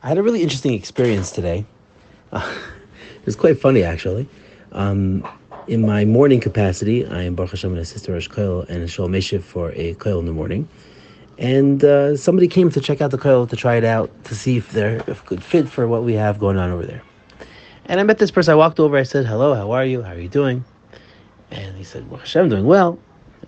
I 0.00 0.08
had 0.08 0.18
a 0.18 0.22
really 0.22 0.42
interesting 0.42 0.74
experience 0.74 1.32
today. 1.32 1.66
Uh, 2.30 2.56
it 3.16 3.26
was 3.26 3.34
quite 3.34 3.60
funny, 3.60 3.82
actually. 3.82 4.28
Um, 4.70 5.26
in 5.66 5.84
my 5.84 6.04
morning 6.04 6.38
capacity, 6.38 7.04
I 7.04 7.22
am 7.22 7.34
Baruch 7.34 7.50
Hashem 7.50 7.72
an 7.72 7.78
assistant 7.78 8.14
Rosh 8.14 8.28
Koil 8.28 8.68
and 8.68 8.82
a 8.82 8.86
Shoel 8.86 9.08
Umeshiv 9.08 9.42
for 9.42 9.72
a 9.72 9.94
Koil 9.94 10.20
in 10.20 10.26
the 10.26 10.32
morning. 10.32 10.68
And 11.38 11.82
uh, 11.82 12.16
somebody 12.16 12.46
came 12.46 12.70
to 12.70 12.80
check 12.80 13.00
out 13.00 13.10
the 13.10 13.18
Koil 13.18 13.48
to 13.48 13.56
try 13.56 13.74
it 13.74 13.84
out 13.84 14.08
to 14.24 14.36
see 14.36 14.56
if 14.56 14.70
they're 14.70 15.02
a 15.08 15.14
good 15.26 15.42
fit 15.42 15.68
for 15.68 15.88
what 15.88 16.04
we 16.04 16.14
have 16.14 16.38
going 16.38 16.58
on 16.58 16.70
over 16.70 16.86
there. 16.86 17.02
And 17.86 17.98
I 17.98 18.04
met 18.04 18.18
this 18.18 18.30
person. 18.30 18.52
I 18.52 18.54
walked 18.54 18.78
over. 18.78 18.96
I 18.96 19.02
said, 19.02 19.26
"Hello, 19.26 19.54
how 19.54 19.72
are 19.72 19.84
you? 19.84 20.02
How 20.02 20.12
are 20.12 20.20
you 20.20 20.28
doing?" 20.28 20.64
And 21.50 21.76
he 21.76 21.82
said, 21.82 22.08
"Well, 22.08 22.20
Hashem, 22.20 22.50
doing 22.50 22.66
well. 22.66 22.98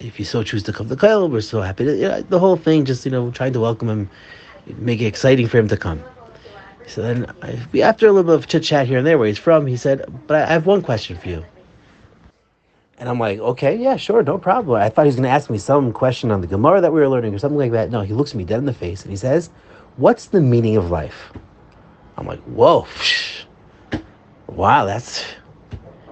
If 0.00 0.18
you 0.18 0.24
so 0.24 0.42
choose 0.42 0.64
to 0.64 0.72
come 0.72 0.88
to 0.88 0.96
Koil, 0.96 1.30
we're 1.30 1.42
so 1.42 1.60
happy." 1.60 1.84
To, 1.84 1.94
you 1.94 2.08
know, 2.08 2.22
the 2.22 2.40
whole 2.40 2.56
thing, 2.56 2.84
just 2.84 3.04
you 3.04 3.10
know, 3.10 3.30
trying 3.30 3.52
to 3.52 3.60
welcome 3.60 3.88
him, 3.88 4.10
make 4.78 5.00
it 5.00 5.06
exciting 5.06 5.46
for 5.46 5.58
him 5.58 5.68
to 5.68 5.76
come. 5.76 6.02
So 6.90 7.02
then, 7.02 7.32
I, 7.40 7.56
after 7.82 8.08
a 8.08 8.12
little 8.12 8.32
bit 8.32 8.34
of 8.34 8.48
chit 8.48 8.64
chat 8.64 8.88
here 8.88 8.98
and 8.98 9.06
there, 9.06 9.16
where 9.16 9.28
he's 9.28 9.38
from, 9.38 9.64
he 9.64 9.76
said, 9.76 10.04
"But 10.26 10.48
I 10.48 10.52
have 10.52 10.66
one 10.66 10.82
question 10.82 11.16
for 11.16 11.28
you." 11.28 11.44
And 12.98 13.08
I'm 13.08 13.20
like, 13.20 13.38
"Okay, 13.38 13.76
yeah, 13.76 13.94
sure, 13.94 14.24
no 14.24 14.38
problem." 14.38 14.82
I 14.82 14.88
thought 14.88 15.02
he 15.02 15.06
was 15.06 15.14
going 15.14 15.22
to 15.22 15.30
ask 15.30 15.48
me 15.50 15.58
some 15.58 15.92
question 15.92 16.32
on 16.32 16.40
the 16.40 16.48
Gemara 16.48 16.80
that 16.80 16.92
we 16.92 16.98
were 16.98 17.08
learning 17.08 17.32
or 17.32 17.38
something 17.38 17.58
like 17.58 17.70
that. 17.70 17.90
No, 17.90 18.00
he 18.00 18.12
looks 18.12 18.34
me 18.34 18.42
dead 18.42 18.58
in 18.58 18.66
the 18.66 18.74
face 18.74 19.02
and 19.02 19.10
he 19.12 19.16
says, 19.16 19.50
"What's 19.98 20.26
the 20.26 20.40
meaning 20.40 20.76
of 20.76 20.90
life?" 20.90 21.32
I'm 22.16 22.26
like, 22.26 22.40
"Whoa, 22.40 22.88
wow, 24.48 24.84
that's." 24.84 25.24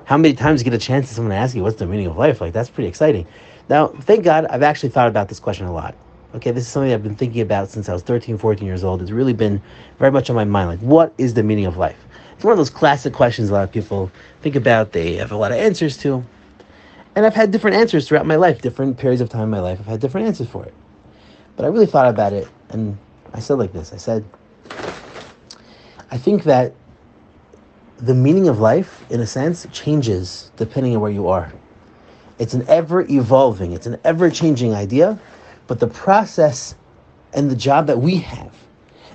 How 0.04 0.16
many 0.16 0.32
times 0.32 0.60
you 0.60 0.64
get 0.64 0.74
a 0.74 0.78
chance 0.78 1.08
to 1.08 1.14
someone 1.14 1.32
ask 1.32 1.56
you 1.56 1.62
what's 1.64 1.76
the 1.76 1.86
meaning 1.86 2.06
of 2.06 2.16
life? 2.16 2.40
Like 2.40 2.52
that's 2.52 2.70
pretty 2.70 2.88
exciting. 2.88 3.26
Now, 3.68 3.88
thank 3.88 4.22
God, 4.22 4.46
I've 4.46 4.62
actually 4.62 4.90
thought 4.90 5.08
about 5.08 5.28
this 5.28 5.40
question 5.40 5.66
a 5.66 5.72
lot. 5.72 5.96
Okay, 6.34 6.50
this 6.50 6.64
is 6.64 6.70
something 6.70 6.92
I've 6.92 7.02
been 7.02 7.16
thinking 7.16 7.40
about 7.40 7.70
since 7.70 7.88
I 7.88 7.94
was 7.94 8.02
13, 8.02 8.36
14 8.36 8.66
years 8.66 8.84
old. 8.84 9.00
It's 9.00 9.10
really 9.10 9.32
been 9.32 9.62
very 9.98 10.10
much 10.10 10.28
on 10.28 10.36
my 10.36 10.44
mind. 10.44 10.68
Like, 10.68 10.78
what 10.80 11.14
is 11.16 11.32
the 11.32 11.42
meaning 11.42 11.64
of 11.64 11.78
life? 11.78 11.96
It's 12.34 12.44
one 12.44 12.52
of 12.52 12.58
those 12.58 12.68
classic 12.68 13.14
questions 13.14 13.48
a 13.48 13.54
lot 13.54 13.64
of 13.64 13.72
people 13.72 14.10
think 14.42 14.54
about, 14.54 14.92
they 14.92 15.14
have 15.14 15.32
a 15.32 15.36
lot 15.36 15.52
of 15.52 15.58
answers 15.58 15.96
to. 15.98 16.22
And 17.16 17.24
I've 17.24 17.34
had 17.34 17.50
different 17.50 17.78
answers 17.78 18.06
throughout 18.06 18.26
my 18.26 18.36
life, 18.36 18.60
different 18.60 18.98
periods 18.98 19.22
of 19.22 19.30
time 19.30 19.44
in 19.44 19.50
my 19.50 19.60
life. 19.60 19.80
I've 19.80 19.86
had 19.86 20.00
different 20.00 20.26
answers 20.26 20.48
for 20.48 20.66
it. 20.66 20.74
But 21.56 21.64
I 21.64 21.68
really 21.68 21.86
thought 21.86 22.06
about 22.06 22.34
it, 22.34 22.46
and 22.68 22.98
I 23.32 23.40
said 23.40 23.54
like 23.54 23.72
this 23.72 23.92
I 23.94 23.96
said, 23.96 24.22
I 26.10 26.18
think 26.18 26.44
that 26.44 26.74
the 27.96 28.14
meaning 28.14 28.48
of 28.48 28.60
life, 28.60 29.02
in 29.10 29.20
a 29.20 29.26
sense, 29.26 29.66
changes 29.72 30.52
depending 30.56 30.94
on 30.94 31.00
where 31.00 31.10
you 31.10 31.26
are. 31.26 31.50
It's 32.38 32.54
an 32.54 32.64
ever 32.68 33.00
evolving, 33.10 33.72
it's 33.72 33.86
an 33.86 33.96
ever 34.04 34.30
changing 34.30 34.74
idea 34.74 35.18
but 35.68 35.78
the 35.78 35.86
process 35.86 36.74
and 37.32 37.50
the 37.50 37.56
job 37.56 37.86
that 37.86 38.00
we 38.00 38.16
have 38.16 38.52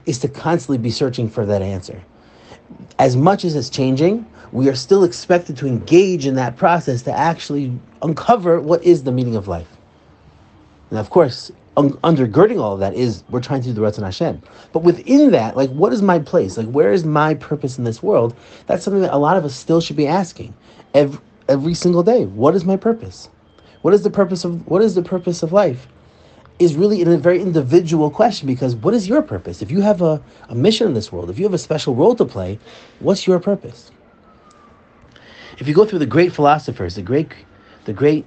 is 0.05 0.19
to 0.19 0.27
constantly 0.27 0.77
be 0.77 0.91
searching 0.91 1.29
for 1.29 1.45
that 1.45 1.61
answer. 1.61 2.01
As 2.99 3.17
much 3.17 3.43
as 3.43 3.55
it's 3.55 3.69
changing, 3.69 4.25
we 4.51 4.69
are 4.69 4.75
still 4.75 5.03
expected 5.03 5.57
to 5.57 5.67
engage 5.67 6.25
in 6.25 6.35
that 6.35 6.55
process 6.55 7.01
to 7.03 7.11
actually 7.11 7.77
uncover 8.01 8.61
what 8.61 8.83
is 8.83 9.03
the 9.03 9.11
meaning 9.11 9.35
of 9.35 9.47
life. 9.47 9.67
And 10.91 10.99
of 10.99 11.09
course, 11.09 11.51
un- 11.75 11.93
undergirding 12.03 12.61
all 12.61 12.73
of 12.73 12.79
that 12.79 12.93
is 12.93 13.23
we're 13.29 13.41
trying 13.41 13.61
to 13.61 13.69
do 13.69 13.73
the 13.73 13.81
Ratzon 13.81 14.03
Hashem. 14.03 14.41
But 14.73 14.83
within 14.83 15.31
that, 15.31 15.57
like, 15.57 15.71
what 15.71 15.91
is 15.91 16.03
my 16.03 16.19
place? 16.19 16.55
Like, 16.55 16.67
where 16.67 16.93
is 16.93 17.03
my 17.03 17.33
purpose 17.33 17.79
in 17.79 17.83
this 17.83 18.03
world? 18.03 18.35
That's 18.67 18.83
something 18.83 19.01
that 19.01 19.13
a 19.13 19.17
lot 19.17 19.37
of 19.37 19.45
us 19.45 19.55
still 19.55 19.81
should 19.81 19.95
be 19.95 20.07
asking 20.07 20.53
every, 20.93 21.19
every 21.49 21.73
single 21.73 22.03
day. 22.03 22.25
What 22.25 22.53
is 22.53 22.63
my 22.63 22.77
purpose? 22.77 23.29
What 23.81 23.93
is 23.95 24.03
the 24.03 24.11
purpose 24.11 24.45
of 24.45 24.67
what 24.67 24.83
is 24.83 24.93
the 24.93 25.01
purpose 25.01 25.41
of 25.41 25.51
life? 25.51 25.87
Is 26.59 26.75
really 26.75 27.01
a 27.01 27.17
very 27.17 27.41
individual 27.41 28.09
question 28.09 28.47
because 28.47 28.75
what 28.75 28.93
is 28.93 29.07
your 29.07 29.21
purpose? 29.21 29.61
If 29.61 29.71
you 29.71 29.81
have 29.81 30.01
a, 30.01 30.21
a 30.49 30.55
mission 30.55 30.87
in 30.87 30.93
this 30.93 31.11
world, 31.11 31.29
if 31.29 31.37
you 31.37 31.45
have 31.45 31.53
a 31.53 31.57
special 31.57 31.95
role 31.95 32.15
to 32.15 32.25
play, 32.25 32.59
what's 32.99 33.25
your 33.25 33.39
purpose? 33.39 33.91
If 35.59 35.67
you 35.67 35.73
go 35.73 35.85
through 35.85 35.99
the 35.99 36.05
great 36.05 36.33
philosophers, 36.33 36.95
the 36.95 37.01
great, 37.01 37.33
the 37.85 37.93
great 37.93 38.25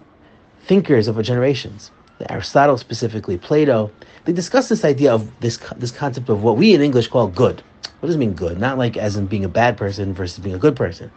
thinkers 0.64 1.08
of 1.08 1.16
our 1.16 1.22
generations, 1.22 1.90
Aristotle 2.30 2.78
specifically, 2.78 3.36
Plato, 3.36 3.90
they 4.24 4.32
discuss 4.32 4.68
this 4.68 4.84
idea 4.84 5.12
of 5.12 5.28
this 5.40 5.58
this 5.76 5.90
concept 5.90 6.28
of 6.28 6.42
what 6.42 6.56
we 6.56 6.74
in 6.74 6.80
English 6.80 7.08
call 7.08 7.28
good. 7.28 7.62
What 8.00 8.06
does 8.06 8.16
it 8.16 8.18
mean 8.18 8.32
good? 8.32 8.58
Not 8.58 8.78
like 8.78 8.96
as 8.96 9.16
in 9.16 9.26
being 9.26 9.44
a 9.44 9.48
bad 9.48 9.76
person 9.76 10.14
versus 10.14 10.38
being 10.38 10.54
a 10.54 10.58
good 10.58 10.76
person. 10.76 11.10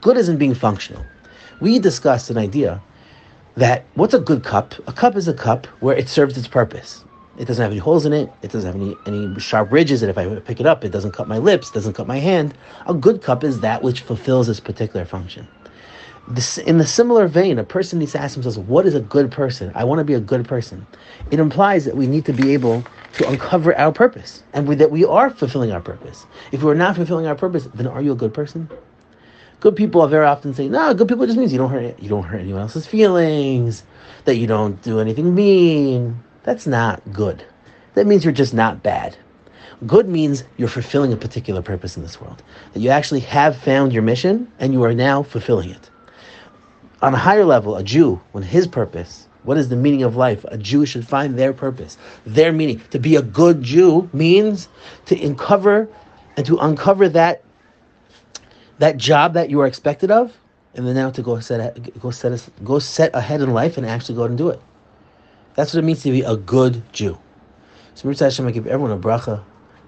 Good 0.00 0.16
isn't 0.16 0.38
being 0.38 0.54
functional. 0.54 1.04
We 1.60 1.78
discussed 1.78 2.30
an 2.30 2.38
idea 2.38 2.82
that 3.56 3.84
what's 3.94 4.14
a 4.14 4.20
good 4.20 4.44
cup? 4.44 4.74
A 4.86 4.92
cup 4.92 5.16
is 5.16 5.28
a 5.28 5.34
cup 5.34 5.66
where 5.80 5.96
it 5.96 6.08
serves 6.08 6.36
its 6.36 6.48
purpose. 6.48 7.04
It 7.38 7.46
doesn't 7.46 7.62
have 7.62 7.72
any 7.72 7.80
holes 7.80 8.06
in 8.06 8.12
it. 8.12 8.30
It 8.42 8.50
doesn't 8.50 8.66
have 8.66 8.80
any, 8.80 8.94
any 9.06 9.38
sharp 9.40 9.70
ridges. 9.70 10.02
And 10.02 10.10
if 10.10 10.16
I 10.16 10.26
pick 10.40 10.60
it 10.60 10.66
up, 10.66 10.84
it 10.84 10.90
doesn't 10.90 11.12
cut 11.12 11.28
my 11.28 11.38
lips, 11.38 11.70
doesn't 11.70 11.94
cut 11.94 12.06
my 12.06 12.18
hand. 12.18 12.54
A 12.86 12.94
good 12.94 13.22
cup 13.22 13.44
is 13.44 13.60
that 13.60 13.82
which 13.82 14.00
fulfills 14.00 14.48
its 14.48 14.60
particular 14.60 15.04
function. 15.04 15.46
This, 16.28 16.58
in 16.58 16.78
the 16.78 16.86
similar 16.86 17.28
vein, 17.28 17.58
a 17.58 17.64
person 17.64 17.98
needs 18.00 18.12
to 18.12 18.20
ask 18.20 18.34
themselves, 18.34 18.58
what 18.58 18.84
is 18.84 18.94
a 18.94 19.00
good 19.00 19.30
person? 19.30 19.70
I 19.74 19.84
want 19.84 20.00
to 20.00 20.04
be 20.04 20.14
a 20.14 20.20
good 20.20 20.46
person. 20.46 20.86
It 21.30 21.38
implies 21.38 21.84
that 21.84 21.96
we 21.96 22.06
need 22.06 22.24
to 22.24 22.32
be 22.32 22.52
able 22.52 22.84
to 23.14 23.28
uncover 23.28 23.76
our 23.78 23.92
purpose 23.92 24.42
and 24.52 24.66
we, 24.66 24.74
that 24.76 24.90
we 24.90 25.04
are 25.04 25.30
fulfilling 25.30 25.72
our 25.72 25.80
purpose. 25.80 26.26
If 26.52 26.62
we're 26.62 26.74
not 26.74 26.96
fulfilling 26.96 27.26
our 27.26 27.36
purpose, 27.36 27.68
then 27.74 27.86
are 27.86 28.02
you 28.02 28.12
a 28.12 28.16
good 28.16 28.34
person? 28.34 28.68
Good 29.60 29.74
people 29.74 30.02
are 30.02 30.08
very 30.08 30.26
often 30.26 30.52
saying, 30.54 30.70
no, 30.72 30.92
good 30.92 31.08
people 31.08 31.26
just 31.26 31.38
means 31.38 31.50
you 31.52 31.58
don't 31.58 31.70
hurt 31.70 31.98
you 31.98 32.08
don't 32.08 32.22
hurt 32.22 32.40
anyone 32.40 32.62
else's 32.62 32.86
feelings, 32.86 33.84
that 34.24 34.36
you 34.36 34.46
don't 34.46 34.80
do 34.82 35.00
anything 35.00 35.34
mean. 35.34 36.22
That's 36.42 36.66
not 36.66 37.00
good. 37.12 37.44
That 37.94 38.06
means 38.06 38.22
you're 38.22 38.32
just 38.32 38.54
not 38.54 38.82
bad. 38.82 39.16
Good 39.86 40.08
means 40.08 40.44
you're 40.56 40.68
fulfilling 40.68 41.12
a 41.12 41.16
particular 41.16 41.62
purpose 41.62 41.96
in 41.96 42.02
this 42.02 42.20
world. 42.20 42.42
That 42.72 42.80
you 42.80 42.90
actually 42.90 43.20
have 43.20 43.56
found 43.56 43.92
your 43.92 44.02
mission 44.02 44.50
and 44.58 44.72
you 44.72 44.82
are 44.84 44.94
now 44.94 45.22
fulfilling 45.22 45.70
it. 45.70 45.90
On 47.02 47.14
a 47.14 47.18
higher 47.18 47.44
level, 47.44 47.76
a 47.76 47.82
Jew, 47.82 48.20
when 48.32 48.44
his 48.44 48.66
purpose, 48.66 49.26
what 49.42 49.58
is 49.58 49.68
the 49.68 49.76
meaning 49.76 50.02
of 50.02 50.16
life? 50.16 50.44
A 50.48 50.58
Jew 50.58 50.86
should 50.86 51.06
find 51.06 51.38
their 51.38 51.52
purpose, 51.52 51.96
their 52.24 52.52
meaning. 52.52 52.80
To 52.90 52.98
be 52.98 53.16
a 53.16 53.22
good 53.22 53.62
Jew 53.62 54.08
means 54.12 54.68
to 55.06 55.22
uncover 55.22 55.88
and 56.36 56.44
to 56.46 56.58
uncover 56.58 57.08
that 57.10 57.42
that 58.78 58.96
job 58.96 59.34
that 59.34 59.50
you 59.50 59.60
are 59.60 59.66
expected 59.66 60.10
of, 60.10 60.32
and 60.74 60.86
then 60.86 60.94
now 60.94 61.10
to 61.10 61.22
go 61.22 61.40
set 61.40 62.00
go 62.00 62.10
set 62.10 62.64
go 62.64 62.78
set 62.78 63.14
ahead 63.14 63.40
in 63.40 63.52
life 63.52 63.78
and 63.78 63.86
actually 63.86 64.14
go 64.14 64.24
out 64.24 64.30
and 64.30 64.38
do 64.38 64.48
it. 64.50 64.60
That's 65.54 65.72
what 65.72 65.80
it 65.82 65.86
means 65.86 66.02
to 66.02 66.10
be 66.10 66.22
a 66.22 66.36
good 66.36 66.82
Jew. 66.92 67.18
So 67.94 68.08
Mitzvah 68.08 68.24
Hashem, 68.24 68.46
I 68.46 68.50
give 68.50 68.66
everyone 68.66 68.92
a 68.92 68.98
bracha 68.98 69.42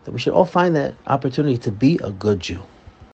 that 0.04 0.12
we 0.12 0.19
should 0.19 0.32
all 0.32 0.47
find 0.47 0.75
that 0.77 0.94
opportunity 1.06 1.59
to 1.59 1.71
be 1.71 2.00
a 2.03 2.10
good 2.10 2.41
Jew. 2.41 2.62